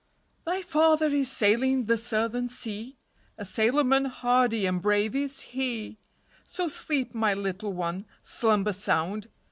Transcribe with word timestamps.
Thy 0.47 0.63
father 0.63 1.05
is 1.13 1.31
sailing 1.31 1.85
the 1.85 1.95
Southern 1.95 2.47
sea, 2.47 2.97
A 3.37 3.45
sailorman 3.45 4.05
hardy 4.05 4.65
and 4.65 4.81
brave 4.81 5.15
is 5.15 5.41
he; 5.41 5.99
So 6.43 6.67
sleep, 6.67 7.13
my 7.13 7.35
little 7.35 7.73
one, 7.73 8.07
Slumber 8.23 8.73
sound. 8.73 9.27